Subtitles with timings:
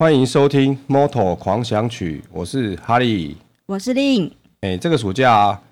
[0.00, 3.36] 欢迎收听《Moto 狂想曲》，我是哈利，
[3.66, 4.32] 我是令。
[4.60, 5.62] 哎，这个暑假、啊、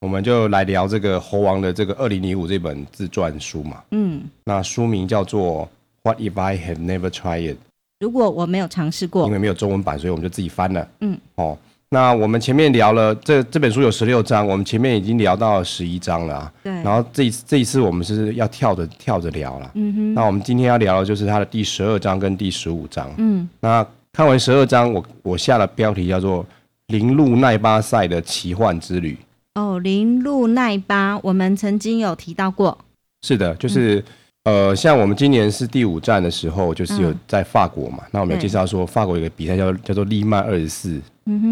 [0.00, 3.82] 我们就来聊这个猴王的这个二零零五这本自传书嘛。
[3.92, 5.66] 嗯，那书名叫做
[6.02, 7.56] 《What If I Have Never Tried It》。
[8.00, 10.86] 如果我没有尝试过，因为没有中文版，所以我们就自己翻了。
[11.00, 11.56] 嗯，哦。
[11.92, 16.52] 那我们前面聊了这这本书有十六章，我们前面已经聊到十一章了啊。
[16.62, 16.72] 对。
[16.84, 19.68] 然后这一次这一次我们是要跳着跳着聊了。
[19.74, 20.14] 嗯哼。
[20.14, 23.12] 那我们今天要聊的就是它的第十二章跟第十五章。
[23.18, 23.48] 嗯。
[23.58, 26.44] 那看完十二章，我我下了标题叫做
[26.86, 29.18] 《林路奈巴赛的奇幻之旅》。
[29.60, 32.78] 哦，林路奈巴，我们曾经有提到过。
[33.22, 33.96] 是的，就是。
[33.96, 34.04] 嗯
[34.44, 37.98] 呃，像我们今年是第五站的时候，就是有在法国嘛。
[38.04, 40.98] 嗯、那我们有介绍说，法国有个比赛叫叫做利曼二十四，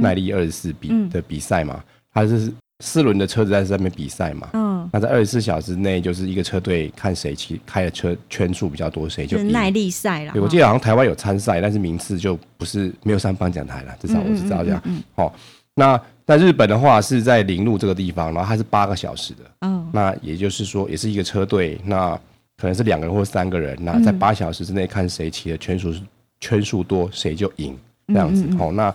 [0.01, 1.83] 耐力二十四比的比赛嘛。
[2.13, 4.49] 它是四轮的车子在上面比赛嘛。
[4.53, 4.89] 嗯。
[4.93, 9.43] 那在二十四小时内，就是一个车队看谁骑开的车圈数比较多，谁就。
[9.43, 10.33] 耐力赛啦。
[10.33, 14.83] 对，我记得好像台湾有参赛，但是名次就不是没有上颁奖台了，至少我是知道这样。
[15.15, 15.35] 好，
[15.75, 19.41] 那在日本的话是在铃鹿这个地方，然后它是八个小时的。
[19.61, 19.89] 嗯。
[19.93, 22.19] 那也就是说，也是一个车队那。
[22.61, 25.95] 可能是两个人或三个人，那在八小时之内看谁骑的圈数
[26.41, 28.45] 圈数多，谁就赢这样子。
[28.57, 28.93] 好，那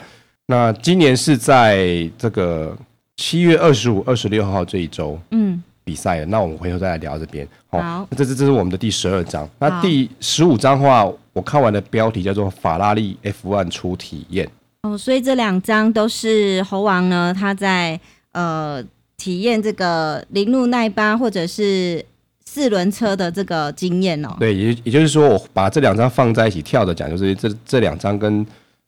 [0.53, 2.77] 那今年是在这个
[3.17, 6.27] 七月二十五、二十六号这一周，嗯，比赛的。
[6.27, 7.47] 那我们回头再来聊这边。
[7.69, 9.49] 好，这是这是我们的第十二章。
[9.57, 14.47] 那第十五章的话，我看完的标题叫做法拉利 F1 初体验。
[14.83, 17.99] 哦，所以这两章都是猴王呢，他在
[18.33, 18.83] 呃
[19.17, 22.05] 体验这个铃鹿奈巴或者是。
[22.45, 28.45] 四轮车的这个经验哦，对，也也就是说，我把这两张放在一起跳着讲，就是这这两张跟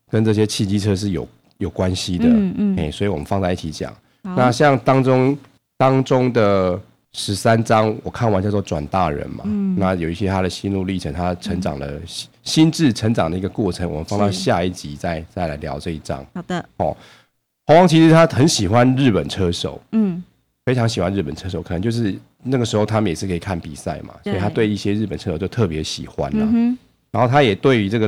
[0.07, 1.27] 跟这些汽机车是有
[1.57, 3.93] 有关系的，嗯嗯、欸，所以我们放在一起讲。
[4.21, 5.37] 那像当中
[5.77, 6.79] 当中的
[7.13, 16.25] 十三章，我看完叫做转大人嘛，嗯、那有一些他的心路历程，他成长的心心智成长的一个过程，我们放到下一集再再来聊这一章。
[16.33, 16.95] 好的，哦，
[17.67, 20.23] 猴王其实他很喜欢日本车手，嗯，
[20.65, 22.15] 非常喜欢日本车手，可能就是。
[22.47, 26.47] 那个时候他们也是可以看比赛嘛，所以他对一些日本车手就特别喜欢了。
[26.53, 26.77] 嗯、
[27.09, 28.07] 然后他也对于这个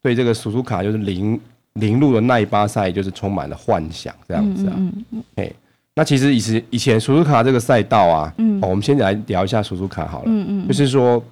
[0.00, 1.40] 对这个苏苏卡就是铃
[1.74, 4.74] 铃鹿的奈巴赛就是充满了幻想这样子啊。
[4.76, 5.52] 嗯嗯嗯、
[5.94, 10.24] 那其实以前以前苏苏卡这个赛道啊，嗯哦、我们先来聊一下苏苏卡好了。
[10.26, 11.22] 嗯嗯、就是说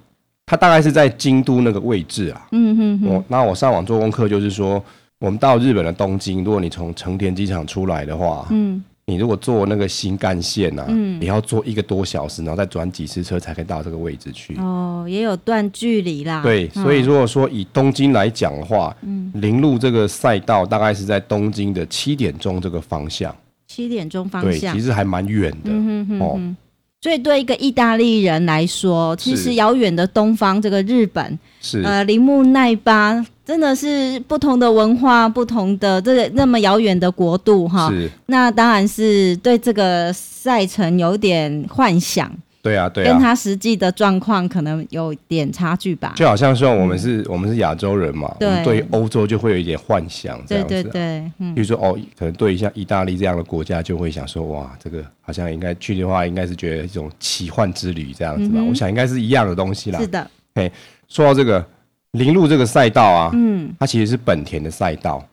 [0.45, 2.47] 它大概是在京都那个位置啊。
[2.51, 4.83] 嗯嗯嗯、我那我上网做功课，就是说
[5.19, 14.55] 我们到日本的东京，如果你从成田机场出来的话，嗯你如果坐那个新干线啊，嗯，也要坐一个多小时，然后再转几次车才可以到这个位置去。
[14.57, 16.41] 哦，也有段距离啦。
[16.41, 23.35] 对，所以如果说以东京来讲的话，嗯，铃鹿这个赛道大概是在东京的七点钟这个方向。
[23.67, 25.71] 七点钟方向，对，其实还蛮远的。
[25.71, 26.55] 嗯哼哼哼哦。
[27.01, 37.89] 所以对一个意大利人来说，其实遥远的东方这个日本，是呃铃木奈巴真的是不同的文化，不同的这个那么遥远的国度哈。
[37.89, 42.31] 是，那当然是对这个赛程有点幻想。
[42.61, 46.13] 对啊，对啊，跟他实际的状况可能有点差距吧。
[46.15, 50.81] 就好像说我们是，嗯、我们是亚洲人嘛，对我们对欧洲就会有一点幻想这样子，啊。
[50.81, 58.55] 对对对，嗯、比如说哦，可能对于像意大利这样的国家，就会想说哇，这个好像应该去的话，应该是觉得一种奇幻之旅这样子吧。
[58.55, 59.99] 嗯、我想应该是一样的东西啦。
[59.99, 60.25] 是的，
[60.55, 60.71] 嘿，
[61.09, 61.61] 说到这个
[62.13, 65.23] 铃鹿这个赛道啊，嗯，它其实是本田的赛道。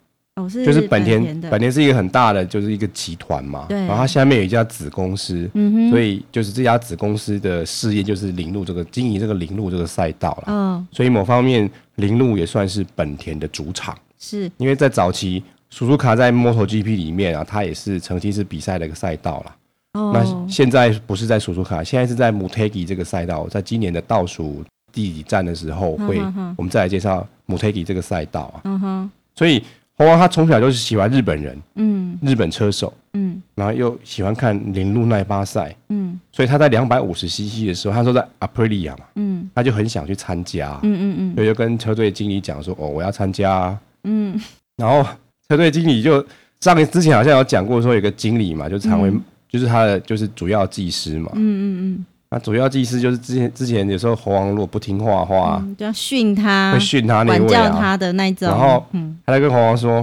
[0.65, 3.67] 就是本田，本田是一个很大的，就是一个集团嘛。
[3.69, 3.79] 对。
[3.81, 5.91] 然后它下面有一家子公司，嗯哼。
[5.91, 10.45] 所以就是这家子公司的事业就是铃鹿这个经营这个铃鹿这个赛道了。
[10.47, 10.89] 嗯。
[10.93, 13.95] 所以某方面，铃鹿也算是本田的主场。
[14.19, 14.51] 是。
[14.57, 19.57] 因为在早期，苏苏卡在 MotoGP 里面啊，它也是曾经是比赛的一个赛道了。
[20.01, 20.13] 哦。
[20.15, 26.21] 那现在不是在苏苏卡，现在是在 Motegi 这个赛道，在今年的倒数第几站的时候会，
[26.57, 28.61] 我们再来介绍 Motegi 这个赛道啊。
[28.65, 29.11] 嗯哼。
[29.35, 29.63] 所以。
[29.97, 44.41] 猴王他从小就是喜欢日本人，嗯，日本车手，嗯，然后又喜欢看铃鹿奈巴赛，嗯，所以他在两百五十 CC 的时候，他说在 Aprilia 嘛，嗯，他就很想去参加，嗯嗯嗯，所以就跟车队经理讲说，哦，我要参加，嗯，
[44.79, 45.07] 然后
[45.51, 46.27] 车队经理就
[46.61, 49.13] 上之前好像有讲过说有个经理嘛，就常会
[49.51, 52.07] 就是他的就是主要技师嘛，嗯嗯嗯。
[52.31, 58.49] 那主要技师就是之前之前有时候猴王如果不听话的话，嗯、就要训他，会训他那位啊，管教他的那种。
[58.49, 58.87] 然后，
[59.27, 59.99] 他在跟猴王说：“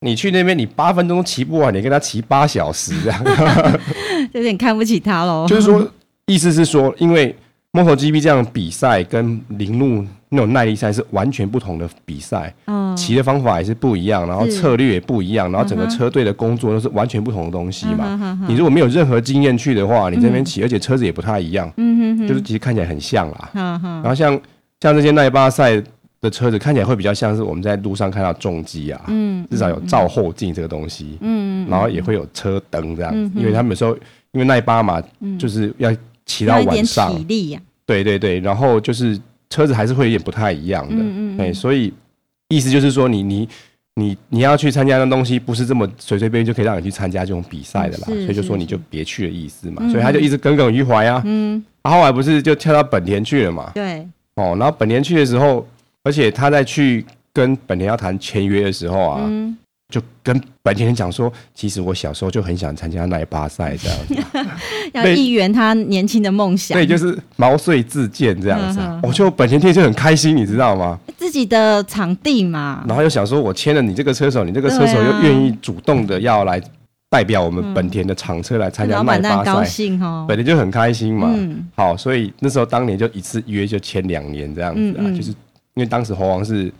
[0.00, 3.24] 嗯、你去那边，你八分钟骑不完，你跟他骑八小时，这样，
[4.32, 5.86] 有点看不起他喽。”就是说，
[6.26, 7.34] 意思是说，因为。
[7.70, 12.54] MotoGP 这样比赛跟铃鹿那种耐力赛是完全不同的比赛，
[12.96, 18.04] 骑、哦、的方法也是不一样，然后策略也不一样，然后整个车队的工作都是完全不同的东西嘛。
[18.06, 18.48] 嗯、哼哼。
[18.48, 22.28] 你如果没有任何经验去的话，你这边骑，嗯、而且车子也不太一样，嗯、哼哼。
[22.28, 23.50] 就是其实看起来很像啦。
[23.54, 24.38] 然后像
[24.80, 25.82] 像这些耐巴赛
[26.20, 33.96] 的车子看起来会比较像是我们在路上看到重机啊，嗯，至少有照后镜这个东西，嗯，然后也会有车灯这样因为他们有时候
[34.32, 35.02] 因为耐巴嘛，
[35.38, 35.90] 就是要
[36.26, 39.18] 骑到晚上，体力呀、啊，对对对，然后就是
[39.50, 41.92] 车子还是会有点不太一样的，嗯嗯，所以
[42.48, 43.48] 意思就是说你你。
[44.00, 51.20] 你你要去参加的东西不是这么随随便便就可以让你去参加这种比赛的啦，嗯、所以就说你就别去的意思嘛，所以他就一直耿耿于怀啊。
[51.24, 53.72] 嗯，他后来不是就跳到本田去了嘛？
[53.74, 54.06] 对。
[54.36, 55.66] 哦，然后本田去的时候，
[56.04, 59.26] 而且他在去跟本田要谈签约的时候啊。
[59.26, 59.58] 嗯
[59.90, 64.14] 就跟本田人讲说，其实我小时候就很想参加奈巴赛这样子，
[64.92, 66.76] 要一圆他年轻的梦想。
[66.76, 68.80] 对，就是毛遂自荐这样子。
[69.02, 70.98] 我就本田天就很开心，你知道吗？
[71.16, 76.60] 自己的场地嘛，然后又想说，我签了你这个车手，你这个车手又愿意主动的要来
[77.08, 81.34] 代表我们本田的厂车来参加奈巴赛，高兴哦，本田就很开心嘛。
[81.74, 86.70] 好，所以那时候当年就一次约就签两年这样子啊，就是因为当时猴王是。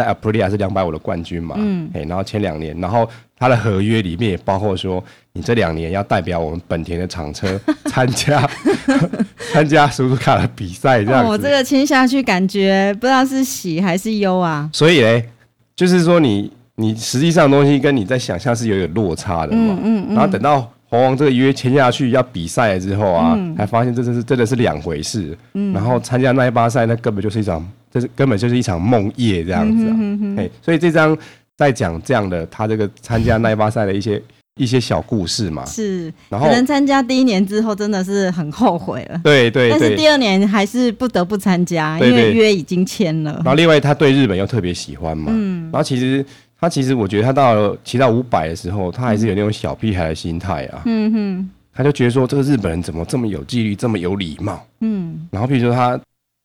[0.00, 3.06] 在 Aprilia 是两百五的冠军嘛，嗯，然后签两年，然后
[3.38, 5.02] 他的合约里面也包括说，
[5.34, 8.48] 你这两年要代表我们本田的厂车参加
[9.52, 11.24] 参加苏苏卡的比赛，这样。
[11.26, 14.70] 我、哦、这个签下去，感觉不知道是喜还是忧啊。
[14.72, 15.28] 所以嘞，
[15.76, 27.66] 就是说你你实际上的东西跟你在想象是有点落差的嘛，嗯嗯，嗯然后等到猴王这个约签下去要比赛了之后啊，嗯、还发现这真是真的是两回事，嗯，然后参加那一巴赛那根本就是一场。
[27.90, 29.96] 这是根本就是一场梦夜这样子啊，
[30.38, 31.16] 哎，所以这张
[31.56, 34.22] 在讲这样的他这个参加奈巴赛的一些
[34.58, 43.32] 一些小故事嘛，是，然后可能参加第一年之后真的是很后悔了，对对，但是第二年还是不得不参加，因为约已经签了。
[43.36, 46.22] 然后另外他对日本又特别喜欢嘛，嗯，然后其实
[46.60, 55.98] 他其实我觉得他到了骑到五百的时候，他还是有那种小屁孩的心态啊，嗯哼，他就觉得说这个日本人怎么这么有纪律，这么有礼貌，嗯，然后比如说他。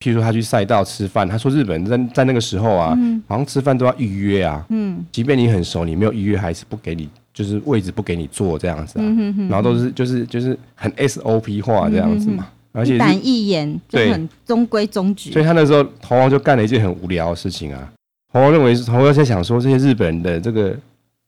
[0.06, 4.63] 譬如说他去赛道吃饭，他说日本人在在那个时候啊，嗯、好像吃饭都要预约啊。
[4.69, 9.02] 嗯，即便你很熟，你没有预约还是不给你，就是位置不给你坐这样子啊。
[9.04, 15.31] 嗯、哼哼然后都是就是就是很 SOP 化这样子嘛，嗯、哼哼而且一板一眼就很中规中矩。
[15.31, 17.92] 所以他那时候猴王就干了一件很无聊的事情啊。
[18.31, 20.78] 猴王认为是猴王在想说这些日本人的这个。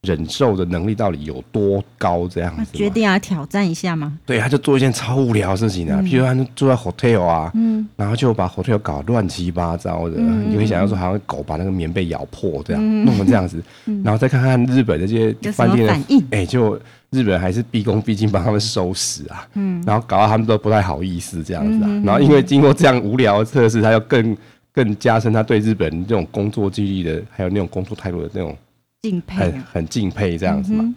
[0.04, 2.28] 忍受的能力到底有多高？
[2.28, 4.18] 这样子决定要挑战一下吗？
[4.26, 13.62] 对，他就做一件超无聊的事情啊，譬如他就住在 hotel 啊，嗯，然后就把 hotel 搞乱七八糟的，你会想要说好像狗把那个棉被咬破这样，弄成这样子，
[14.04, 16.80] 然后再看看日本的这些饭店的反应，哎，就
[17.10, 24.38] 日本还是毕恭毕敬帮他们收拾啊，嗯，然后搞到他们都不太好意思这样子啊，然后因为经过这样无聊的测试，他要更
[24.72, 28.56] 更加深他对日本这种工作纪律的，还有那种工作态度的那种。
[29.02, 30.84] 敬佩，很很敬佩这样子嘛。
[30.84, 30.96] 嗯、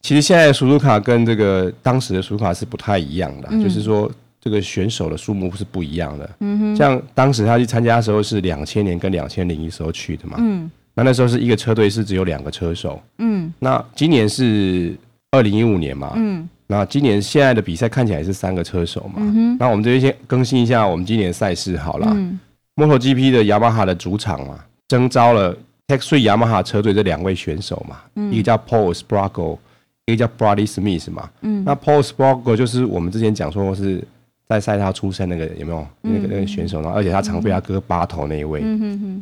[0.00, 6.30] 其实现在的苏苏卡跟这个当时的苏苏卡是不太一样的，嗯、就是说这个选手的数目是不一样的。
[6.40, 10.36] 嗯哼，像当时他去参加的时候是两千年跟两千零一时候去的嘛。
[10.40, 13.00] 嗯，那那时候是一个车队是只有两个车手。
[13.18, 14.96] 嗯，那今年是
[15.30, 16.12] 二零一五年嘛。
[16.16, 19.14] 嗯，那今年现在的比赛看起来是三个车手嘛。
[19.18, 22.08] 嗯，那我们这边先更新一下我们今年赛事好了。
[22.10, 22.38] 嗯
[22.76, 24.58] ，MotoGP 的雅马哈的主场嘛，
[24.88, 25.56] 征召了。
[25.88, 29.56] Tech Three 雅马哈车队这两位选手嘛，嗯、一个叫 Pol Espargaro，
[30.04, 31.30] 一个叫 Bradley Smith 嘛。
[31.40, 34.04] 嗯，那 Pol Espargaro 就是我们之前讲说是
[34.46, 35.78] 在赛道出身那个有没有？
[36.02, 38.60] 嗯、那个那个选手，然后而且他常被他哥扒头那一位。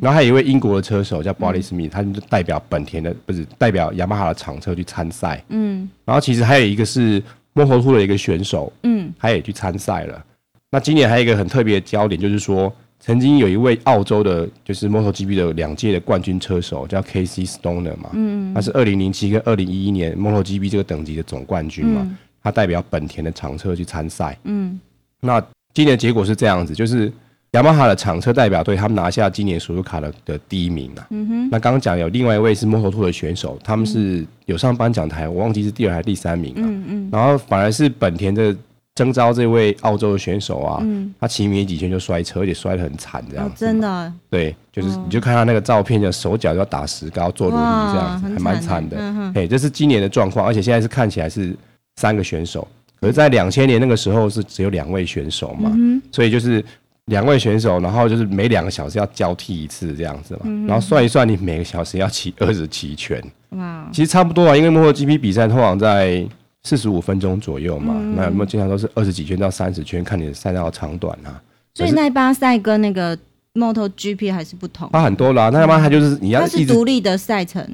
[0.01, 5.41] 然后还有一位英国的车手叫 Bradley Smith，他就代表本田的不是代表雅马哈的厂车去参赛。
[5.47, 5.89] 嗯。
[6.03, 7.23] 然后其实还有一个是
[7.55, 10.21] Moto2 的一个选手，嗯，他也去参赛了。
[10.69, 12.73] 那今年还有一个很特别的焦点就是说。
[13.07, 24.77] 曾经有一位澳洲的，就是 MotoGP 的两届的冠军车手，叫 Casey Stoner 嘛，嗯，他是二零零七跟二零一一年 MotoGP 这个等级的总冠军嘛，嗯、他代表本田的厂车去参赛，嗯，
[25.21, 25.39] 那
[25.73, 27.09] 今年的结果是这样子，就是
[27.51, 38.53] 雅马哈的厂车代表队他们拿下今年苏苏卡的的第一名啊，嗯哼，那刚刚讲有另外一位是 Moto2 的选手，他们是有上颁奖台，我忘记是第二还是第三名啊，嗯嗯，然后反而是本田的。
[38.97, 43.55] 征召这位澳洲的选手啊，嗯、他骑没几圈就摔车，而且摔得很惨，这样子、哦。
[43.55, 44.13] 真的。
[44.27, 48.97] 对，就是你就看他那个照片，就手脚要打石膏、坐轮椅这样子，还蛮惨的。
[48.99, 51.55] 嗯、嘿，这是今年的状况，而且现在是看起来是
[51.97, 52.67] 三个选手，
[52.99, 56.65] 可是，在两千年那个时候是只有两位选手嘛，嗯、所以就是
[57.05, 63.23] 两位选手，然后就是每两个小时要交替一次这样子嘛，嗯、然后算一算，你每个小时要骑二十七圈。
[63.49, 66.27] 哇，其实差不多啊，因为摩托 GP 比赛通常在。
[66.67, 71.41] 四十五分钟左右嘛，嗯、那有没有经常都是二十几圈到三十圈，看你的赛道长短啊。
[71.73, 73.17] 所以奈巴赛跟那个
[73.53, 74.89] MotoGP 还是不同。
[74.91, 77.65] 它很多啦，奈巴它就是你要它是独立的赛程。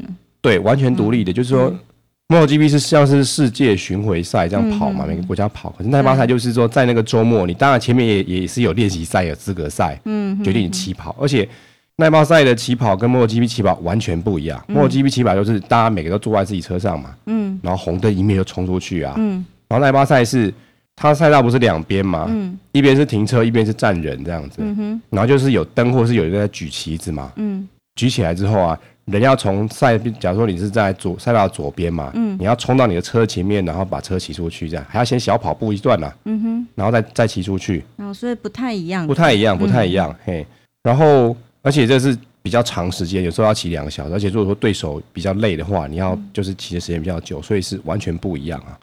[0.41, 1.73] 对，完全独立的，嗯、就是说
[2.27, 5.73] MotoGP 是像是世界巡回赛这样跑嘛，嗯、每个国家跑。
[5.77, 11.47] 可是奈巴赛就是说，在那个周末，你当然前面也也是有练习赛、有资格赛，嗯，决定你起跑，而且
[11.97, 14.63] 奈巴赛的起跑跟摩托 GP 起跑完全不一样。
[14.67, 20.51] 摩托 GP 起跑就是大家每个都坐在自己车上嘛，嗯，然后红灯一面就冲出去啊，嗯，然后耐巴赛是
[20.95, 40.43] 它赛道不是两边嘛，嗯，一边是停车，一边是站人这样子，嗯哼，然后就是有灯或是有人在举旗子嘛，嗯，举起来之后啊，人要从赛，假如说你是在左赛道左边嘛，嗯，你要冲到你的车前面，然后把车骑出去，这样还要先小跑步一段呢，嗯哼，然后再再骑出去，哦，所以不太一样，不太一样，不太一样，嘿，
[40.81, 41.37] 然后。
[41.63, 44.13] 而且这是比较长时间，有时候要骑两个小时。
[44.13, 48.77] 而且如果说对手比较累的话，你要就是骑的时间比较久，所以是完全不一样啊。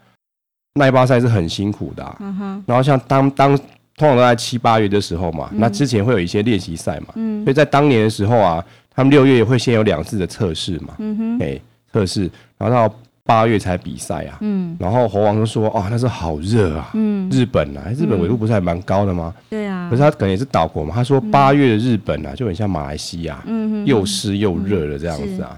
[0.74, 2.64] 耐巴赛是很辛苦的，啊，嗯哼。
[2.66, 3.56] 然后像当当
[3.96, 7.44] 通常都在七八月的时候嘛，那之前会有一些练习赛嘛，嗯。
[7.44, 11.60] 所以在当年的时候啊，他们六月也会先有两次的测试嘛，嗯哼，哎，
[11.92, 12.94] 测试，然后到。
[13.30, 19.32] 八月才比赛啊，嗯，然后猴王就说：“哦，那是好热啊，嗯，日本啊，日本纬度不是还蛮高的吗？
[19.48, 20.92] 对啊，可是他可能也是岛国嘛。
[20.92, 25.56] 他说八月的日本啊，就很像马来西亚，嗯，又湿又热的这样子啊。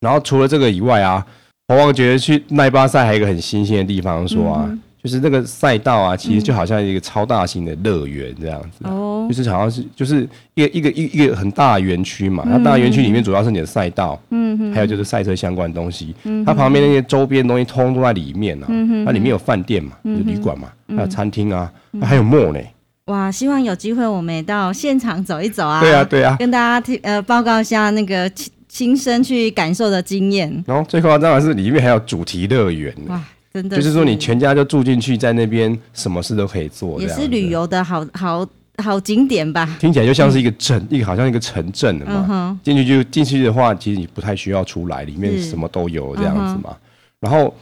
[0.00, 1.24] 然后除了这个以外啊，
[1.68, 4.70] 猴王觉得去奈巴赛还有一个很新鲜的地方，说啊。”
[5.06, 21.70] 就是那个赛道啊，其实就好像一个超大型的乐园这样子，哦，就是好像是就是一个一个一一个很大的园区嘛，那大园区里面主要是你的赛道，嗯哼，还有就是赛车相关的东西，嗯，它旁边那些周边东西通通都在里面啊，嗯哼，它里面有饭店嘛，有旅馆嘛，还有餐厅啊，
[22.02, 22.60] 还有 mall 呢，
[23.06, 33.22] 哇，希望有机会我们也到现场走一走啊， 对啊对啊，跟大家听呃报告一下那个亲亲身去感受的经验，然后最夸张的是里面还有主题乐园，哇。
[33.54, 38.46] 真的就是说，你全家就住进去，在那边什么事都可以做，也是旅游的好好
[38.82, 39.76] 好景点吧？
[39.80, 42.58] 听起来就像是一个镇，一个好像一个城镇的嘛。
[42.62, 46.76] 进去就进去的话，其实你不太需要出来，里面什么都有这样子嘛。
[47.20, 47.52] 然后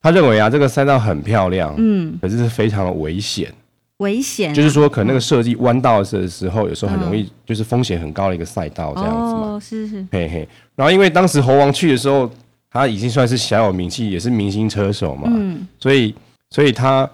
[0.00, 3.52] 他认为啊，这个赛道很漂亮，嗯，可是是非常的危险，
[3.98, 9.40] 危险就是说，可能那个设计弯道的时候，有时候很容易就是风险很高的一个赛道这样子嘛。
[9.40, 10.48] 哦，是是，嘿嘿。
[10.76, 12.30] 然后因为当时猴王去的时候。
[12.76, 16.12] 他已经算是小有名气，也是明星车手嘛，嗯，所以
[16.50, 17.08] 所以他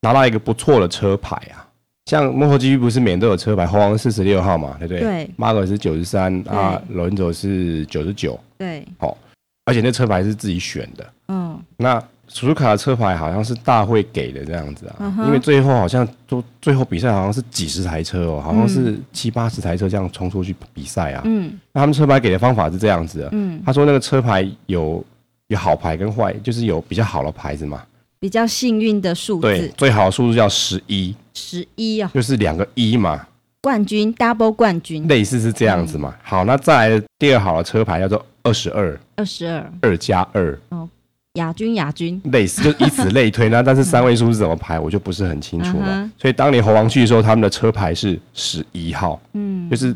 [0.00, 1.62] 拿到一个不错的车牌啊。
[2.06, 5.00] 像摩托 GP 不是每年都有车牌，猴王四十六号嘛，对不对？
[5.00, 5.30] 对。
[5.38, 8.86] Marco 是九十三啊，Lorenzo 是九十九，对。
[8.98, 9.16] 好，
[9.64, 11.58] 而且那车牌是自己选的，嗯。
[11.78, 21.22] 那苏苏卡的车牌好像是大会给的这样子啊，因为最后好像都最后比赛好像是几十台车哦，好像是七八十台车这样冲出去比赛啊。
[21.26, 25.04] 嗯，那他们车牌给的方法是这样子的，嗯，他说那个车牌有
[25.48, 27.82] 有好牌跟坏，就是有比较好的牌子嘛，
[28.24, 33.26] 比较幸运的数字，对，最好的数字叫十一，十一啊，就是两个一嘛，
[33.60, 36.14] 冠军 double 冠军，类似是这样子嘛。
[36.22, 40.58] 好，那再来第二好的车牌叫做二十二，二十二，二加二。
[40.70, 40.88] 哦。
[41.34, 45.86] 亚军，亚军，类似就以此类推那， 但是三位数是怎么排，我就不是很清楚了。
[45.90, 49.94] 嗯、所以当年猴王去的时候，他们的车牌是十一号，嗯，就是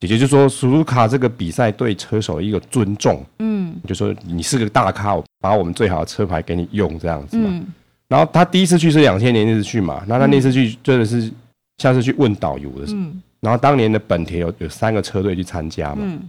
[0.00, 7.48] 也就是说，苏苏卡这个比赛对车手一个尊重，嗯，就说你是个大咖，我把我们最好的车牌给你用这样子嘛。
[7.50, 7.66] 嗯、
[8.08, 11.32] 然后他第一次去是两千年那次去嘛，那他那次去真的是
[11.78, 16.20] 像是去问导游的，嗯，然后当年的本田有有三个车队去参加嘛，嗯，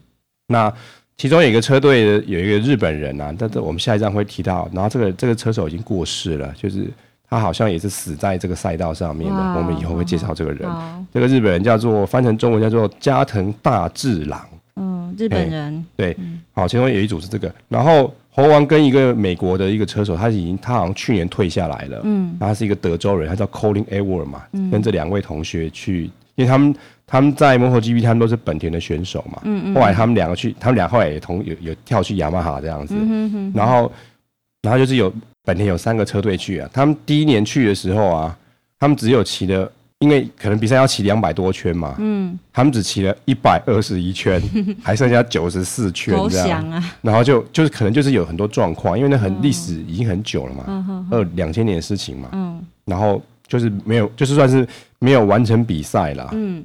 [0.47, 0.73] 那。
[1.21, 4.69] 其中有一个车队的有一个日本人啊，但是我们下一站会提到。
[4.71, 6.89] 然后这个这个车手已经过世了，就是
[7.29, 9.37] 他好像也是死在这个赛道上面的。
[9.55, 10.67] 我们以后会介绍这个人。
[11.13, 14.41] 这个日本人叫做翻成中文叫做加藤大治郎。
[14.75, 15.85] 嗯，日本人。
[15.95, 16.15] 对，
[16.53, 17.53] 好，其中有一组是这个。
[17.67, 22.01] 然后猴王跟一个美国的一个车手，他已经他好像去年退下来了。
[22.03, 26.05] 嗯，他是一个德州人，他叫 Colin Edward 嘛，嗯、跟这两位同学去，
[26.35, 26.75] 因为他们。
[27.11, 29.41] 他们在摩托 GP，他们都是本田的选手嘛。
[29.43, 29.73] 嗯嗯。
[29.73, 32.93] 后来他们两个去，他们俩后来也同有有跳去雅马哈这样子。
[32.95, 33.51] 嗯哼。
[33.55, 33.91] 然后，
[34.61, 35.11] 然后就是有
[35.49, 36.69] 本田有三个车队去啊。
[36.71, 38.37] 他们第一年去的时候啊，
[38.79, 41.95] 他们只有骑了，因为可能比赛要骑两百多圈嘛。
[41.97, 42.37] 嗯。
[42.53, 44.39] 他们只骑了一百二十一圈，
[44.83, 46.69] 还剩下九十四圈 这样。
[46.69, 46.95] 啊。
[47.01, 51.07] 然后就就是可能就是有很多状况，因为那很历史已经很久了嘛。
[51.09, 52.29] 二两千年的事情嘛。
[52.33, 52.63] 嗯。
[52.85, 54.67] 然后就是没有，就是算是
[54.99, 56.29] 没有完成比赛啦。
[56.33, 56.63] 嗯。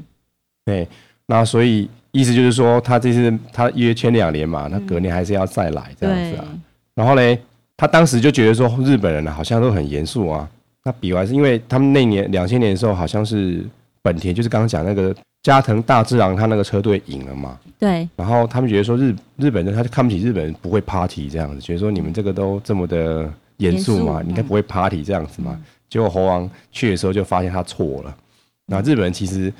[0.67, 0.87] 对，
[1.25, 6.45] 那所以意思就是说，他这次他约签两年嘛，那隔年还是要再来这样子啊。
[6.45, 6.61] 对
[6.95, 7.39] 然后呢，
[7.77, 10.49] 他当时就觉得说，日本人好像都很严肃啊。
[10.85, 13.65] 那比完是因为他们那年两千年的时候，好像是
[14.03, 17.59] 本田，就是刚刚讲那个加藤大治郎他那个车队赢了嘛。
[17.79, 18.09] 对。
[18.17, 25.53] 然后他们觉得说日日本人，他就看不起日本人不会 party 这样子，觉得说你们这个都这么的严肃嘛，你应该不会 party 这样子嘛。
[25.55, 28.17] 嗯、结果猴王去的时候就发现他错了。
[28.67, 29.53] 那日本人其实。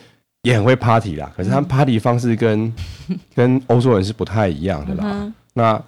[0.47, 2.71] 也很会 party 啦，可是他们 party 方式跟
[3.35, 5.33] 跟欧洲人是不太一样的啦。
[5.55, 5.83] 那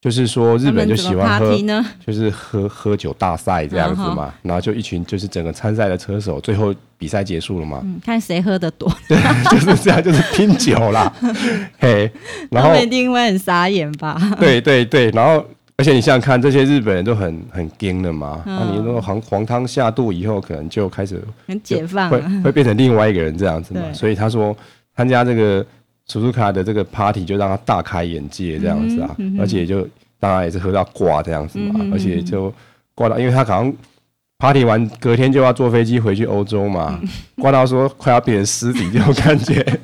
[0.00, 1.58] 就是说日本就喜欢喝，
[2.06, 9.16] 就是喝喝酒大赛这样子嘛，然后就一群就是整个参赛的车手，最后比赛结束了嘛，嗯，看谁喝的多， 对，
[9.50, 11.12] 就是这样，就是拼酒啦，
[11.80, 12.08] 嘿，
[12.50, 14.16] 然后一定会很傻眼吧？
[14.38, 15.44] 对对对，然后
[15.76, 24.56] 而且你想想看，这些日本人都很很硬的嘛，那、嗯、你那个黄黄汤下肚以后，可能就开始很解放，会会变成另外一个人这样子嘛， 所以他说
[24.94, 25.66] 参加这个。
[26.08, 29.86] 叔叔卡的这个 party 就让他大开眼界这样子啊，而且就
[30.20, 32.52] 当然也是喝到挂这样子嘛，嗯、而且就
[32.94, 33.74] 挂到，因为他好像
[34.38, 37.00] party 完隔天就要坐飞机回去欧洲嘛，
[37.36, 39.80] 挂、嗯、到说快要变成尸体这种感觉，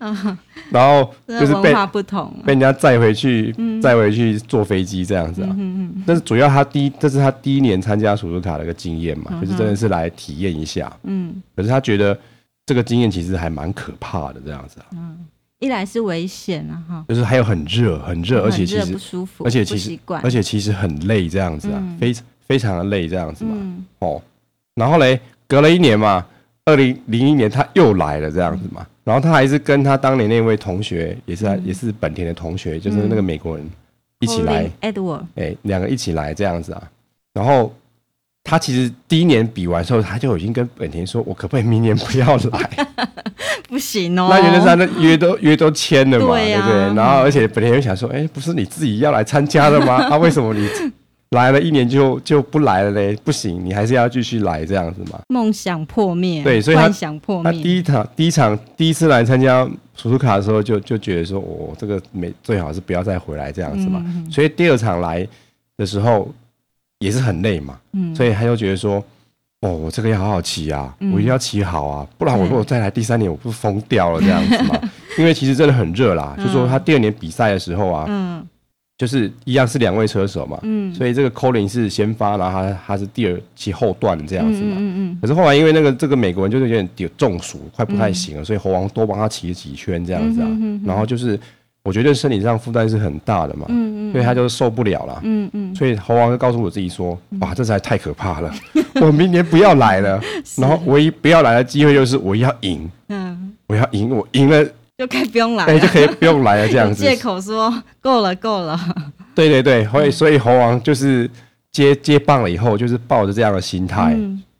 [0.00, 0.38] 嗯、
[0.70, 12.18] 然后就是被不同被人家载回去，载、嗯、回去坐飞机这样子啊，嗯嗯、但是主要他第一这是他第一年参加叔叔卡的一个经验嘛，就是真的是来体验一下，嗯，可是他觉得
[12.66, 15.26] 这个经验其实还蛮可怕的这样子啊，嗯。
[15.58, 22.14] 一来是危险啊，哈，就是还有很热，很热，而且其实不舒服，而且其实而且其实很累这样子啊，非
[22.46, 24.22] 非常的累这样子嘛，哦，
[24.74, 26.26] 然后嘞，隔了一年嘛，
[26.66, 33.66] 二零零一年他又来了这样子嘛，然后他还是跟他当年那位同学，也是也是本田的同学，就是那个美国人
[34.20, 36.90] 一起来，Edward，哎，两个一起来这样子啊，
[37.32, 37.74] 然后。
[38.48, 42.86] 他其实第一年比完之后，他就已经跟本田说：“我可不可以明年不要来？”
[43.68, 44.28] 不行哦。
[44.30, 46.94] 那原来他那约都约都签了嘛，对不对？
[46.94, 49.94] 然后而且本来又想说：“哎，不是你自己要来参加的吗？
[50.10, 50.68] 啊，为什么你
[51.30, 53.16] 来了一年就就不来了嘞？
[53.24, 57.52] 不行，你还是要继续来这样子嘛。”梦想破灭，对，所以幻想破灭。
[57.52, 64.02] 他第一场第一场第一次来参加叔叔卡的时候就，就就觉得说：“我、哦、这个没最好是不要再回来这样子嘛。
[64.06, 65.26] 嗯”所以第二场来
[65.76, 66.32] 的时候。
[66.98, 69.04] 也是很累嘛，嗯，所以他就觉得说，
[69.66, 74.78] 哦，我这个要好好骑啊，嗯、我一定要骑好啊，不然我如果再来第三年，我不是疯掉了这样子嘛？
[75.18, 78.46] 因为其实真的很热啦，嗯、就说他第二年比赛的时候啊，嗯，
[78.98, 90.48] 就是一样是两位车手嘛，嗯，所以这个 Colin 是先发，然后他他是第二骑后段这样子嘛，嗯嗯，嗯可是后来因为那个这个美国人就是有点有中暑，快不太行了，嗯、所以猴王多帮他骑了几圈这样子啊，
[90.84, 91.38] 然后就是。
[91.86, 98.52] 我觉得身体上负担是很大的嘛，嗯嗯，所以他就受不了了，嗯嗯，所以猴王就告诉我自己说，哇，这实在太可怕了，
[99.00, 100.20] 我明年不要来了，
[100.56, 104.64] 然后唯一不要来的机会就是我要赢，嗯，我要赢，我赢了
[104.98, 108.76] 就可以不用来，哎，就可以不用来了这样子，借口说够了够了，
[109.32, 111.30] 对对对，所以所以猴王就是
[111.70, 114.18] 接接棒了以后，就是抱着这样的心态，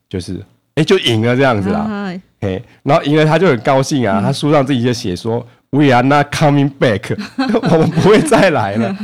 [0.08, 0.40] 就是
[0.76, 5.44] 哎就赢了这样子啦，嘿，然后赢了他就很高兴啊，他书上自己就写说。
[5.70, 7.16] We are not coming back，
[7.70, 8.96] 我们不会再来了。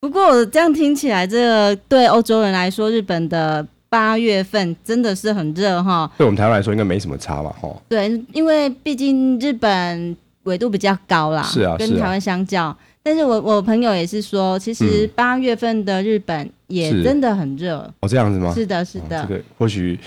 [0.00, 6.10] 不过这样听起来，这个对欧洲人来说，日本的八月份真的是很热哈。
[6.18, 7.54] 对我们台湾来说，应该没什么差吧？
[7.60, 7.68] 哈。
[7.88, 12.76] 对，因为毕竟日本纬度比较高啦，是啊，跟台湾相较。
[13.02, 17.78] 但是我我朋友也是说，其实八月份的日本也真的很热。
[18.00, 18.52] 哦，这样子吗？
[18.54, 19.26] 是的，是的。
[19.28, 19.98] 这个或许。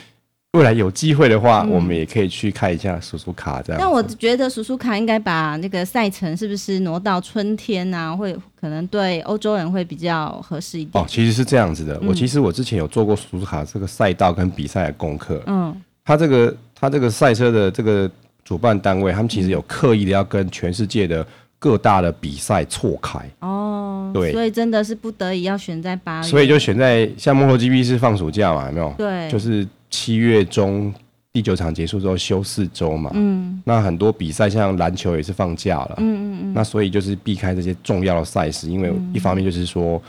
[0.54, 3.82] 未来有机会的话，嗯、我们也可以去看一下叔叔卡这样。
[3.82, 8.16] 但我觉得叔叔卡应该把那个赛程是不是挪到春天啊？
[8.16, 11.04] 会可能对欧洲人会比较合适一点。
[11.04, 11.98] 哦，其实是这样子的。
[12.04, 15.42] 嗯、我其实我之前有做过叔叔卡这个赛道跟比赛的功课。
[15.48, 15.76] 嗯。
[16.06, 18.10] 他这个他这个赛车的这个
[18.46, 21.26] 主办单位，他们其实有刻意的要跟全世界的
[21.58, 23.20] 各大的比赛错开。
[23.40, 24.12] 哦。
[24.14, 24.32] 对。
[24.32, 26.28] 所以真的是不得已要选在八月。
[26.28, 28.68] 所以就选在像摩托 GP 是放暑假嘛？
[28.68, 28.94] 有没有？
[28.96, 29.32] 对。
[29.32, 29.68] 就是。
[29.94, 30.92] 七月中
[31.32, 40.02] 第九场结束之后休四周嘛，嗯，那很多比赛像篮球也是放假了，嗯嗯嗯，那所以就是避开这些重要的赛事，因为一方面就是说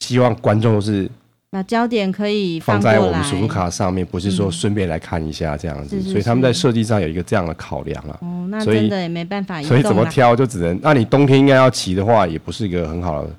[0.00, 1.10] 希望观众是
[1.50, 8.18] 把焦点可以放在我们叔叔卡上面，不是说顺便来看一下这样子，所以他们在设计上有一个这样的考量啊。
[8.20, 13.30] 哦，那真的也没办法，所以怎么挑就只能，那你冬天应该要骑的话，也不是一个很好的，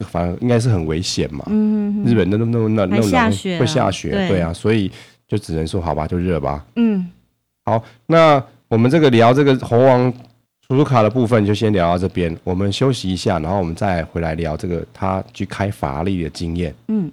[0.00, 1.44] 反正应该是很危险嘛。
[1.48, 4.90] 嗯，日本那那那那那会下雪，对啊，所以。
[5.28, 6.64] 就只能说好吧，就热吧。
[6.76, 7.10] 嗯，
[7.64, 10.12] 好，那我们这个聊这个猴王
[10.68, 16.74] 图书卡的部分就先聊到这边，我们休息一下，然后我们再回来聊这个他去开法拉利的经验。
[16.88, 17.10] 嗯，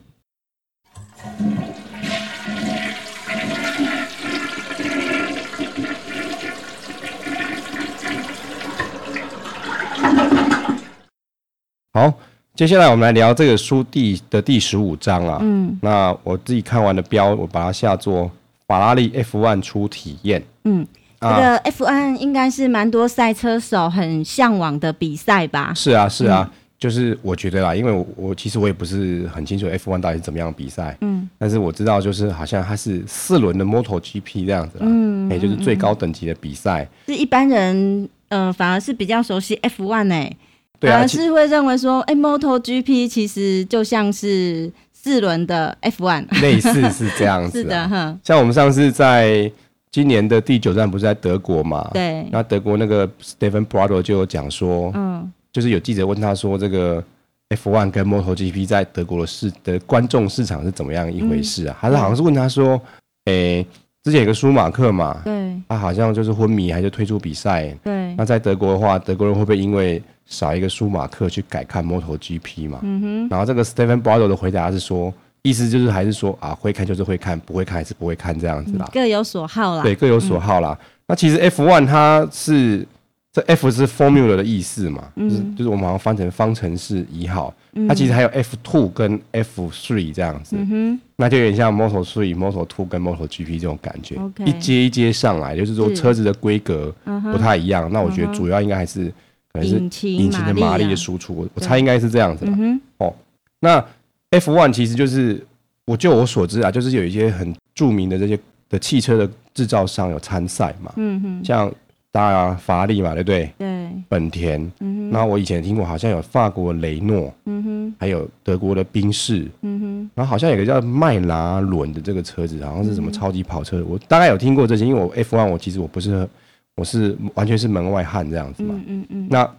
[11.94, 12.14] 好。
[12.56, 15.40] 接下来我们来聊这个书第的第十五章啊。
[15.42, 18.30] 嗯，那我自己看完的标，我把它下作
[18.68, 20.40] 法拉利 F1 初体验。
[20.64, 20.86] 嗯，
[21.18, 25.74] 啊、这个 F1 应该是蛮多赛车手很向往的比赛吧？
[25.76, 30.96] 是啊，是啊，嗯、就是我觉得啦，因为我我其实我也不是很清楚 F1 到底是怎么样比赛。
[31.02, 34.86] 嗯，但是我知道就是好像它是四轮的 MotoGP 这样子啦。
[34.88, 36.88] 嗯，也就是最高等级的比赛。
[37.08, 40.38] 是一般人呃反而是比较熟悉 F1 呢、欸。
[40.84, 47.62] 对啊，是会认为说，哎，MotoGP 其实就像是四轮的 F1，类似是这样 子。
[47.62, 48.20] 是的，哼。
[48.24, 49.50] 像我们上次在
[49.92, 51.90] 今年的第九站不是在德国嘛？
[51.94, 52.28] 对。
[52.32, 57.04] 那德国那个 Stefan Bradl 就有讲说，嗯，就是有记者问他说，这个
[57.50, 61.78] F1 跟 MotoGP 在德国的市的观众市场是怎么样一回事啊？
[61.80, 62.82] 还是好像是问他说，
[63.26, 63.66] 哎。
[64.06, 67.74] 之前有个舒马克嘛，对，他好像就是昏迷，还是退出比赛。
[67.82, 72.80] 对，那在德国的话，德国人会不会因为少一个舒马克去改看 MotoGP 嘛？
[72.84, 73.28] 嗯哼。
[73.30, 78.90] 然后这个 Stephen Bradl 的回答是说，意思就是还是说啊，会看就是会看，不会看还是不会看这样子啦。
[78.92, 79.84] 各有所好啦。
[79.84, 80.78] 对，各有所好啦。
[80.80, 82.88] 嗯、那其实 F1 它是。
[83.36, 93.26] 这 F 是 Formula 的意思嘛，嗯、就是就是我们好像翻成方程式一号，嗯、它其实还有 F two 跟 F three 这样子，嗯、那就有点像 Moto three、Moto two 跟 Moto
[93.26, 96.94] GP 这种感觉一阶一阶上来，就是说车子的规格
[97.32, 97.86] 不太一样。
[97.86, 99.14] 是那我觉得主要应该还是可
[99.54, 99.76] 能是
[100.10, 102.46] 引擎的马力的输出，我我猜应该是这样子。
[102.48, 103.14] 嗯、哦，
[103.60, 103.84] 那
[104.32, 105.46] F one 其实就是
[105.86, 108.40] 我就我所知啊，就是有一些很著名的这些
[108.70, 111.72] 的汽车的制造商有参赛嘛，嗯哼，像。
[112.16, 113.52] 当然，法拉利嘛，对不对？
[113.58, 113.90] 对。
[114.08, 115.10] 本田，嗯哼。
[115.10, 117.96] 那我以前听过，好像有法国雷诺，嗯哼。
[118.00, 120.12] 还有德国的宾士，嗯哼。
[120.14, 123.84] 然后好像有个叫迈拉伦的这个车子，好像是什么超级跑车。
[123.84, 126.30] 我大概有听过这些，因为我 F1，我其实我不是，
[126.76, 128.80] 我是完全是门外汉这样子嘛。
[128.88, 129.28] 嗯嗯。
[129.30, 129.50] 那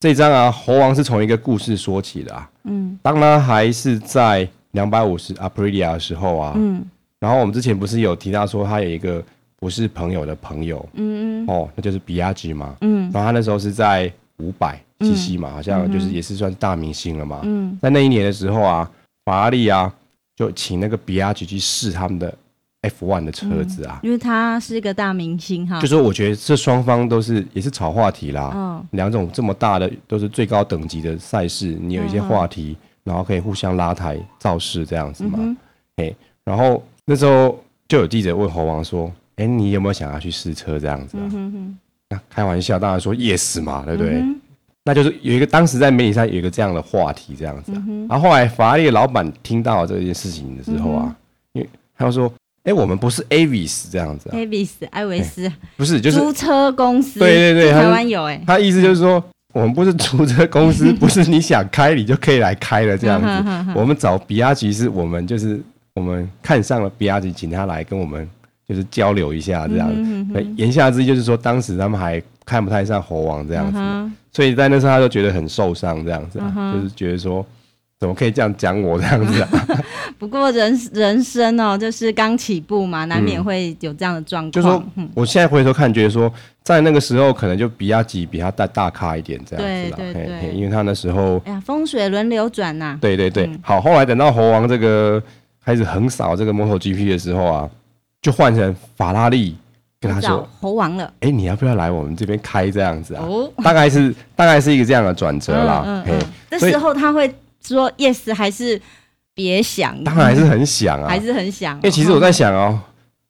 [0.00, 2.50] 这张啊，猴王是从一个故事说起的啊。
[2.64, 2.98] 嗯。
[3.02, 6.84] 当他还是在两百五十 Aprilia 的时候啊，嗯。
[7.20, 9.22] 然后我们之前不是有提到说他有一个。
[9.56, 18.90] 不是朋友的朋友，嗯嗯，哦，那就是比亚吉嘛，嗯，然后他那时候是在五百 cc 嘛，好像就是也是算大明星了嘛，嗯，在那一年的时候啊，
[19.24, 19.90] 法拉利啊
[20.36, 22.34] 就请那个比亚吉去试他们的
[22.88, 35.38] F1 的车子啊，因为他是一个大明星哈，就说我觉得这双方都是也是炒话题啦，嗯，两种这么大的都是最高等级的赛事，你有一些话题，然后可以互相拉抬造势这样子嘛，
[35.96, 39.12] 哎，然后那时候就有记者问猴王说。
[39.36, 41.28] 哎，你有没有想要去试车这样子啊？
[42.08, 44.20] 那、开玩笑，当然说 yes 嘛，对不对？
[44.20, 44.40] 嗯、
[44.84, 47.82] 那就是有一个当时在媒体上有一个这样的话题，这样子、啊。
[47.88, 51.16] 嗯、然后后来法拉利的老板听到这件事情的时候啊，嗯、
[51.54, 51.68] 因为
[51.98, 52.32] 他就说
[52.64, 54.32] ：“哎，我们不是 Avis 这样子、啊。
[54.34, 57.20] ”Avis 艾维斯不是，就是租车公司。
[57.20, 58.42] 对对对，台湾有哎。
[58.46, 59.22] 他意思就是说，
[59.52, 63.72] 我们不是租车公司， 不是你想开你就可以来开了这样子。
[63.74, 65.62] 我们找比亚迪是我们就是
[65.94, 68.28] 我们看上了比亚迪，请他来跟我们。
[68.66, 77.46] 就是交流一下这样，嗯、哼哼言下之意就是说，当时他们还看不太上猴王这样子，嗯、所以在那时候他就觉得很受伤这样子，嗯、就是觉得说，
[78.00, 79.48] 怎么可以这样讲我这样子啊？
[80.18, 84.52] 不过人人生哦，就是刚起步嘛，难免会有这样的状况。
[84.52, 84.82] 就说
[85.14, 92.98] 我现在回头看，觉得说，在那个时候可能就比亚吉比他大大咖一点这样子啦，对对对，因为他那时候，哎呀，风水轮流转呐、啊。
[93.00, 95.22] 对对对，嗯、好，后来等到猴王这个
[95.64, 97.70] 开始横扫这个 MotoGP 的时候啊。
[98.22, 99.54] 就换成法拉利
[100.00, 103.22] 跟他说猴王了，哎，你要不要来我们这边开这样子啊？
[103.22, 105.82] 哦，大概是大概是一个这样的转折啦。
[105.84, 106.18] 嗯嗯。
[106.50, 107.30] 这时候他会
[107.66, 108.80] 说 yes 还是
[109.34, 110.02] 别想？
[110.04, 111.76] 当然还是很想啊，还是很想。
[111.76, 112.78] 因为其实我在想哦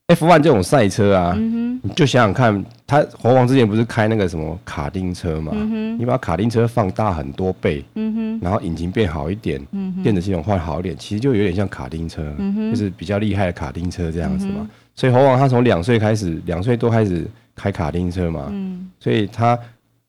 [0.09, 5.53] ，F1 这种赛车啊，你就想想看，他猴王之前不是开那个什么卡丁车嘛？
[5.99, 7.85] 你把卡丁车放大很多倍，
[8.43, 9.65] 然后引擎变好一点，
[10.03, 12.23] 电子系统换好一点，其实就有点像卡丁车，
[12.71, 14.69] 就是比较厉害的卡丁车这样子嘛。
[14.95, 19.59] 所以猴王他从两岁开始，两岁多开始开卡丁车嘛，嗯，所以他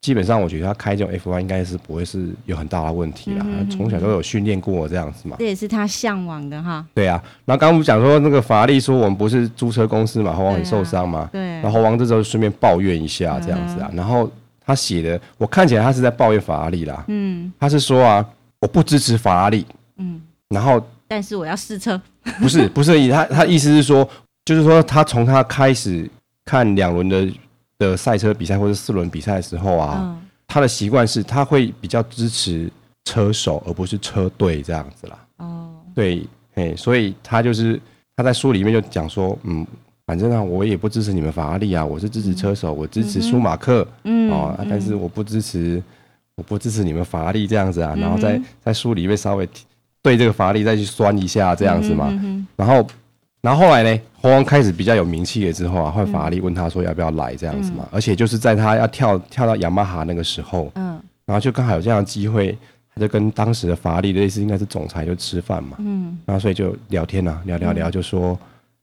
[0.06, 3.44] 基本上我觉得他开这种 F1 应该是不会是有很大的问题啦。
[3.72, 6.86] 从、小都有训练过这样子嘛，这也是他向往的哈。
[6.94, 11.42] 对啊，然后刚刚我们讲说那个法拉利说我们不是租车公司嘛，猴王很受伤嘛，对。
[11.42, 14.32] 然后猴王这时候顺便抱怨一下这样子啊，嗯、然后
[14.64, 18.24] 他写的我看起来他是在抱怨法拉利啦，嗯，他是说啊
[18.60, 19.66] 我不支持法拉利，
[19.98, 22.00] 嗯，然后但是我要试车，
[22.40, 24.08] 不是不是，他他意思是说。
[24.48, 26.08] 就是说，他从他开始
[26.46, 27.28] 看两轮的
[27.78, 32.72] 的赛车比赛或者四轮比赛的时候啊，嗯、他的习惯是他会比较支持
[33.04, 35.20] 车手，而不是车队这样子啦。
[35.38, 37.80] 哦，对，嘿，所以他就是
[38.16, 39.66] 他在书里面就讲说，嗯，
[40.06, 45.84] 反正啊，我也不支持你们法拉利啊，我是支持车手，我支持舒马克，嗯，哦，但是我不支持，
[46.36, 47.94] 我不支持你们法拉利这样子啊。
[47.98, 49.48] 然后在在书里面稍微
[50.02, 52.08] 对这个法拉利再去酸一下这样子嘛，
[52.56, 52.88] 然后。
[53.46, 62.58] 然后后来呢，猴王开始比较有名气了之后啊，后来法拉利问他说要不要来这样子嘛，嗯、而且就是在他要跳跳到雅马哈那个时候，嗯，然后就刚好有这样的机会，
[62.96, 68.36] 他就跟当时的法拉利类似应该是总裁就吃饭嘛，嗯，然后所以就聊天啊，聊聊聊就说，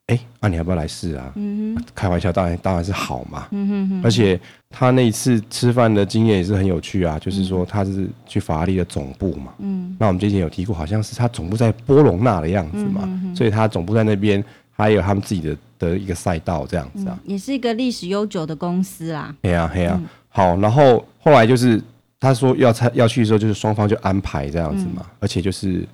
[0.09, 1.33] 哎，那你要不要来试啊？
[1.37, 3.47] 嗯哼，开玩笑，当然当然是好嘛。
[3.53, 4.01] 嗯哼哼。
[4.05, 4.39] 而且
[4.69, 9.55] 他那一次吃饭的经验也是很有趣啊，就是说他是去法拉利的总部嘛。
[9.61, 9.97] 嗯。
[9.99, 17.17] 那我们之前有提过，好像是他总部在波隆纳的样子嘛，所以他总部在那边，还有他们自己的的一个赛道这样子啊。
[17.25, 19.35] 也是一个历史悠久的公司啦。
[19.41, 19.99] 对呀，对呀。
[20.29, 21.81] 好，然后后来就是
[22.19, 25.87] 他说要参要去的时候，就是双方就安排这样子嘛，而且就是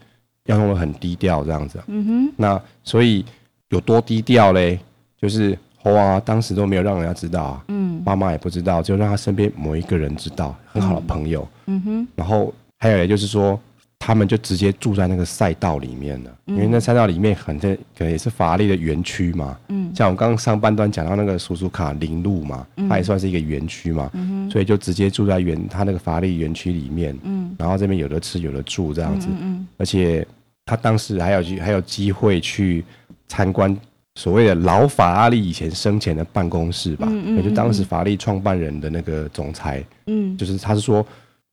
[0.46, 1.78] 要弄得很低调这样子。
[1.88, 2.32] 嗯哼。
[2.38, 3.22] 那所以。
[3.70, 4.78] 有多低调嘞？
[5.20, 12.08] 就是猴王啊，当时都没有让人家知道啊，嗯，爸妈也不知道，就让他身边某一个人知道，很好的朋友，嗯哼。
[12.14, 13.60] 然后还有就是说，
[13.98, 30.24] 他们就直接住在那个赛道里面了，因为那赛道里面很在可能也是法拉利的园区嘛，嗯，像我刚刚上半段讲到那个苏苏卡林路嘛，它也算是一个园区嘛，嗯哼，所以就直接住在园他那个法拉利园区里面，嗯，然后这边有的吃有的住这样子，嗯，而且
[30.64, 32.84] 他当时还有机还有机会去。
[33.28, 33.76] 参观
[34.14, 41.06] 所谓的老法拉利以前生前的办公室吧，嗯嗯嗯、也就当时法拉利创办人的那个总裁，嗯，就是他是说，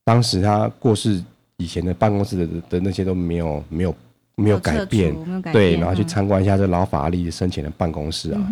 [0.03, 1.23] 当时他过世
[1.57, 3.95] 以前的办公室的的那些都没有没有
[4.35, 5.15] 没有改变，
[5.53, 8.49] 对，然后去参观一下这老法拉利生前的办公室啊，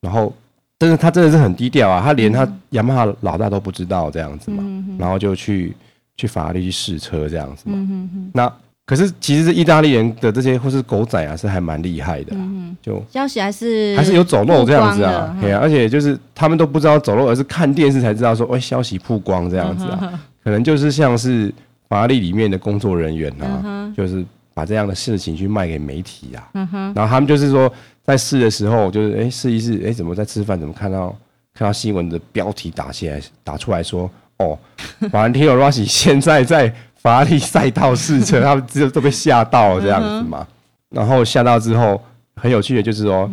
[0.00, 0.30] 然后，
[0.76, 5.74] 但是他真的是很低调啊，他连他雅马哈老大都不知道这样子嘛，嗯、然后就去
[6.18, 8.52] 去法拉利去试车这样子嘛，嗯、哼哼那。
[8.86, 12.28] 可是，其实是意大利人的这些或是狗仔啊，是还蛮厉害的。
[12.36, 20.12] 嗯，就消息还是还是有走漏这样子啊，对啊，而且就是他们都不知道走漏，而是看电视才知道说，哎，消息曝光这样子啊，
[20.44, 21.52] 可能就是像是
[21.88, 26.48] 法拉利里面的工作人员啊，就是把这样的事情去卖给媒体啊，
[26.94, 27.68] 然后他们就是说
[28.04, 31.12] 在试的时候，就是哎试一试，哎怎么在吃饭，怎么看到
[31.52, 34.56] 看到新闻的标题打起来打出来说，哦，
[35.10, 36.72] 法兰提诺·罗西现在在。
[37.06, 40.44] 法拉利赛道试车，他们就都被吓到了这样子嘛。
[40.90, 42.02] 然后吓到之后，
[42.34, 43.30] 很有趣的就是说，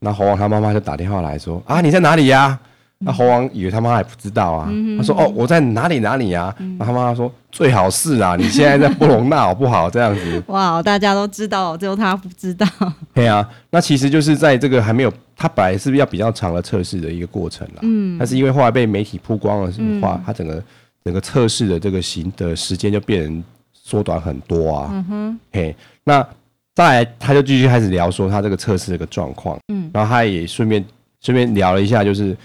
[0.00, 2.58] 那猴王他妈妈就打电话来说：“啊，你在哪里呀？”
[3.04, 9.88] 那猴王以为他妈还不知道啊，他说：“哦，我在哪里哪里呀？”然后他妈妈说：“最好是啊，你现在在波隆那好不好？
[9.88, 10.42] 这样子。
[10.48, 12.66] ”哇，大家都知道，只有他不知道。
[13.14, 17.80] 对啊，那其实就是在这个还没有，他本来是不是要比较长的测试的一个过程啦。
[17.82, 20.60] 嗯，但是因为后来被媒体曝光了什么话，他整个。
[21.04, 26.26] 整个测试的这个行的时间就变成缩短很多啊，嗯哼，嘿，那
[26.74, 30.84] 再来他就继续开始聊说他这个测试的一个状况，嗯，然后他也顺便
[31.20, 32.36] 顺便聊了一下，就是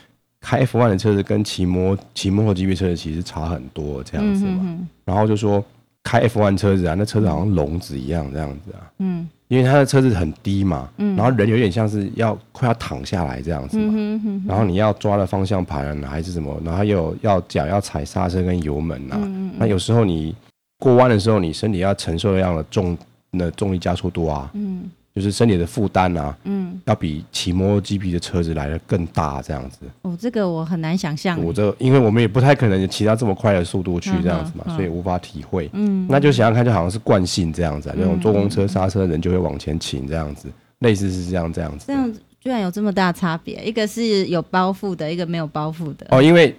[0.42, 5.64] 开 F1 的车子跟骑摩骑摩托 GP 车子其实差很多这样子嘛，嗯、然后就说
[6.04, 9.28] 开 F1 车子啊，那车子好像笼子一样这样子啊，嗯。
[9.48, 14.46] 因为他的车子很低嘛，嗯，然后人有点像是要快要躺下来这样子嘛，嗯、哼哼哼。
[14.48, 20.36] 然后你要抓了方向盘还是什么，然后又要脚要踩刹车跟油门啊，嗯、哼那有时候你
[20.80, 22.98] 过弯的时候，你身体要承受一样的重
[23.32, 24.90] 那重力加速度啊，嗯。
[25.18, 29.80] 就是身体的负担啊，嗯，要比骑摩托 GP 的车子来的更大，这样子。
[30.04, 31.44] 哦，这个我很难想象。
[31.44, 35.68] 我这因为我们也不太可能骑到这么快的速度去这样子嘛，嗯、所以无法体会。
[35.74, 40.50] 嗯，那就想想看，就好像是惯性这样子，啊，那、嗯、种坐公车刹车的人就会往前倾这样子，
[40.80, 41.86] 类似是这样这样子。
[41.88, 46.06] 这样居然有这么大差别，一个是有包袱的，一个没有包袱的。
[46.12, 46.56] 哦，因为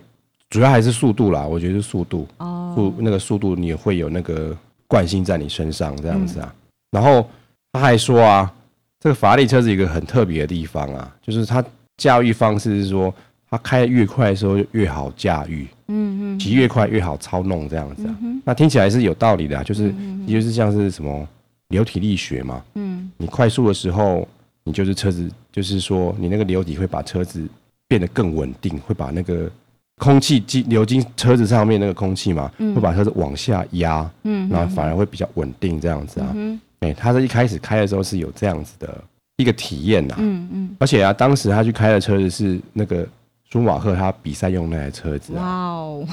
[0.50, 2.26] 主要还是速度啦，我觉得是速度。
[2.38, 4.56] 哦，速那个速度你会有那个
[4.88, 6.58] 惯性在你身上这样子啊，嗯、
[6.90, 7.24] 然后。
[7.72, 8.52] 他还说啊，
[9.00, 11.64] 这个法拉利车子有一个很特别的地方啊，就是它
[11.96, 13.14] 驾驭方式是说，
[13.50, 18.16] 它开得越快的时候越好驾驭，嗯嗯，骑越快越好操弄这样子啊。
[18.44, 19.92] 那听起来是有道理的啊，就是
[20.26, 21.26] 也就是像是什么
[21.68, 24.26] 流体力学嘛，嗯，你快速的时候，
[24.64, 27.46] 你就是车子，就是说你那个流体会把车子
[27.86, 29.50] 变得更稳定，会把那个
[29.98, 36.34] 空气进流进车子上面那个空气嘛，会把车子往下压，嗯，然后反而会比较稳定这样子啊。
[36.80, 39.02] 哎，他在一开始开的时候是有这样子的
[39.36, 43.06] 一个体验呐，嗯嗯，而且啊，当时他去开的车子是那个
[43.50, 46.06] 舒马赫他比赛用那台车子啊，哇哦，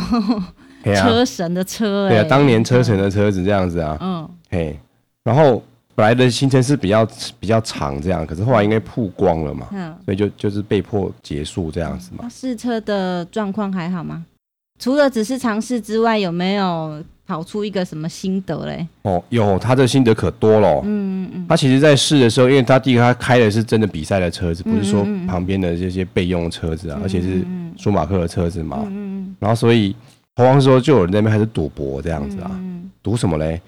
[0.84, 4.80] 车神的车，对啊，当年车神的车子这样子啊，嗯，嘿，
[5.24, 5.62] 然后
[5.94, 7.08] 本来的行程是比较
[7.40, 12.28] 比较长这样，可是后来应该曝光了嘛，嗯，所以就就是被迫结束这样子嘛。
[12.30, 14.26] 试车的状况还好吗？
[14.80, 17.04] 除了只是尝试之外，有没有？
[17.28, 18.88] 跑出一个什么心得嘞？
[19.02, 20.82] 哦，有他这心得可多了。
[20.84, 21.46] 嗯嗯嗯。
[21.50, 27.44] 他其实，在试的时候，因为他第一个他开的是真的比赛的车子，不是说旁边的这些备用的车子啊，而且是
[27.78, 28.80] 舒马克的车子嘛。
[28.84, 29.36] 嗯嗯。
[29.40, 29.96] 然后，所以
[30.36, 32.52] 猴王说，就有人在那边开始赌博这样子啊。
[33.02, 33.60] 赌什么嘞？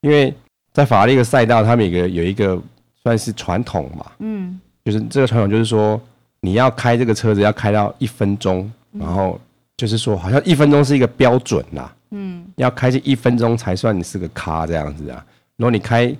[0.00, 0.32] 因为
[0.72, 2.58] 在法拉利的赛道，他们有一个有一个
[3.02, 4.06] 算是传统嘛。
[4.20, 4.58] 嗯。
[4.84, 6.00] 就是这个传统，就是说
[6.40, 9.40] 你要开这个车子要开到一分钟，然后
[9.76, 11.92] 就是说好像一分钟是一个标准啦。
[12.10, 15.24] 嗯，要开这一分钟才算你是个咖这样子啊。
[15.56, 16.14] 如果你开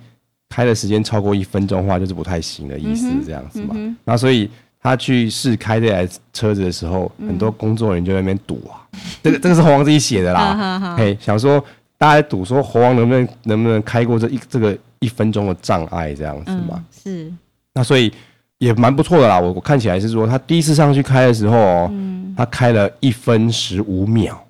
[0.48, 3.70] 开的时间超过一分钟的话，就是不太行的意思，这样子嘛。
[3.72, 4.48] 嗯嗯、那所以
[4.80, 8.86] 他去试开这台车子的时候，嗯、很多工作人员就在那边赌啊。
[9.22, 11.62] 这个这个是猴王自己写的啦，嘿，想说
[11.98, 16.72] 大家赌说猴王能不能能不能开过这一这个一分钟的障碍这样子嘛？
[16.72, 17.32] 嗯、是。
[17.74, 18.10] 那所以
[18.58, 19.38] 也蛮不错的啦。
[19.38, 21.56] 我我看起来是说他第一次上去开的时候，
[21.90, 24.42] 嗯，他开了一分十五秒。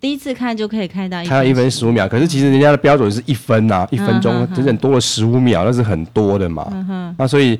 [0.00, 6.68] 第一次看就可以开到开到一分十五秒，可是其实人家的标准是一分呐、啊，一分钟整整多了十五秒，那是很多的嘛。
[6.72, 7.58] 嗯、那所以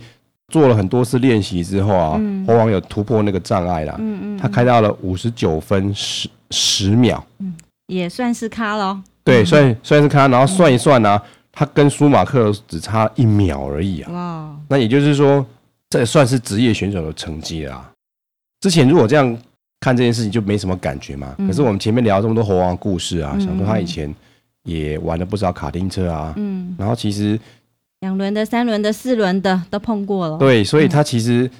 [0.49, 3.95] 做了很多次练习之后啊，嗯、猴王有突破那个障碍了。
[3.99, 7.55] 嗯嗯，他开到了五十九分十十秒，嗯，
[7.87, 9.03] 也算是咖了。
[9.25, 14.13] 对，算算是咖，然后算一算呢、啊，他跟舒马克只差一秒而已啊。
[14.13, 15.45] 哇，那也就是说，
[15.91, 17.91] 这也算是职业选手的成绩啦。
[18.61, 19.37] 之前如果这样。
[19.83, 21.35] 看这件事情就没什么感觉嘛。
[21.39, 24.15] 嗯、可是我们前面聊这么多猴王故事啊，嗯、想说他以前
[24.63, 26.33] 也玩了不少卡丁车啊。
[26.37, 26.73] 嗯。
[26.79, 27.37] 然后其实
[27.99, 30.39] 两轮的、三轮的、四轮的都碰过了。
[30.39, 31.51] 对，所以他其实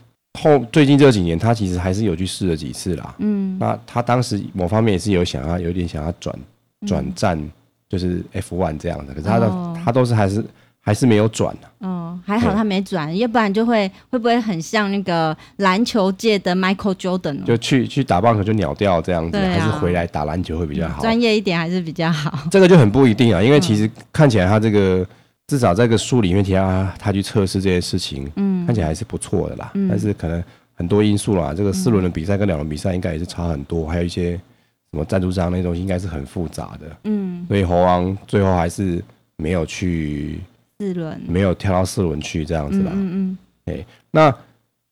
[0.41, 3.15] 后最近这几年，他其实还是有去试了几次啦。
[3.19, 3.59] 嗯。
[3.59, 6.39] 那他当时某方面也是有想要有点想要转
[6.87, 7.51] 转战，
[7.89, 9.13] 就是 F1 这样的。
[9.13, 10.45] 可是他的、哦、他都是还是。
[10.85, 11.87] 还是没有转呢、啊。
[11.87, 17.45] 哦，还好他没转，要不然就会会不会很像那个篮球界的 Michael Jordan？
[17.45, 21.01] 就去去打棒球就鸟掉这样子，啊、还是回来打篮球会比较好？
[21.01, 22.37] 专业一点还是比较好。
[22.51, 25.07] 这个就很不一定啊，因为其实看起来他这个、嗯、
[25.47, 29.71] 至少在这个书里面提到他他去测试这件事情，嗯，看起来还是不错的啦。
[29.75, 30.43] 嗯、但是可能
[30.75, 36.87] 很多因素啦，这个四轮的比赛跟两轮比赛应该也是差很多，还有一些什么赞助商那种应该是很复杂的。
[37.05, 39.03] 嗯，所以猴王最后还是
[39.37, 40.41] 没有去。
[40.83, 42.91] 四轮没有跳到四轮去这样子啦。
[42.93, 43.39] 嗯嗯。
[43.67, 44.35] 哎，那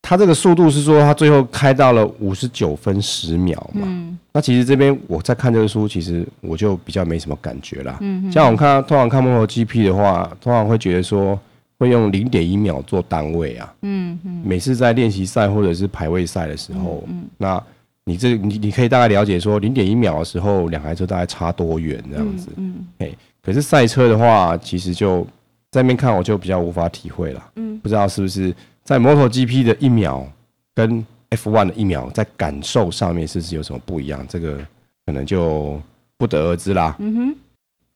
[0.00, 3.82] 他这个速度是说他最后开到了五十九分十秒嘛？
[3.84, 4.16] 嗯。
[4.32, 7.98] 那其实这边我在看这个书，其实我就比较没什么感觉啦。
[8.00, 8.30] 嗯。
[8.30, 11.36] 像我们看，通常看摩托 GP 的话，通常会觉得说
[11.80, 13.74] 会用零点一秒做单位啊。
[13.82, 14.42] 嗯嗯。
[14.44, 17.60] 每次在练习赛或者是排位赛的时候，嗯，那
[18.04, 22.48] 你这你你可以大概了解说零点一秒的时候，两台车大概差多远这样子。
[22.56, 22.86] 嗯。
[22.98, 23.10] 哎，
[23.42, 25.26] 可是赛车的话，其实就。
[25.70, 30.26] 在那边看我就比较无法体会了，嗯，不知道是不是在 MotoGP 的一秒
[30.74, 34.26] 跟 F1 的一秒在感受上面是不是有什么不一样？
[34.28, 34.58] 这个
[35.06, 35.80] 可能就
[36.16, 36.96] 不得而知啦。
[36.98, 37.36] 嗯哼，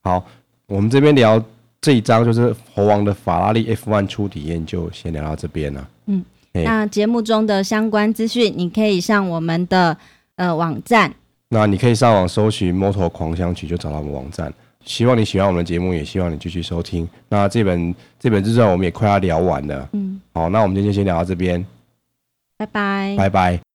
[0.03, 0.25] 好，
[0.67, 1.43] 我们这边聊
[1.81, 5.89] 这一章就是猴王的法拉利 F1 初体验，就先聊到这边了。
[6.07, 9.97] 嗯，嘿那节目中的相关资讯，你可以上我们的
[10.37, 11.13] 呃网站。
[11.49, 14.53] 那你可以上网搜寻《Moto 狂想曲》，就找到我们网站。
[14.85, 17.09] 希望你喜欢我们的节目，也希望你继续收听。
[17.29, 21.65] 那这本这本自传我们也快要聊完了，嗯，好，那我们今天就先聊到这边，
[22.59, 23.74] 拜拜，拜拜。